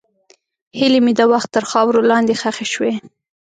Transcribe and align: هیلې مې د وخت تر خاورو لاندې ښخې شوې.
هیلې 0.79 0.99
مې 1.05 1.13
د 1.19 1.21
وخت 1.31 1.49
تر 1.55 1.63
خاورو 1.71 2.07
لاندې 2.11 2.33
ښخې 2.41 2.65
شوې. 2.73 2.93